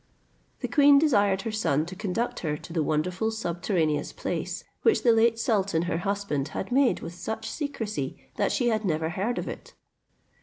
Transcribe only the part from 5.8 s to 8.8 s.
her husband had made with such secrecy, that she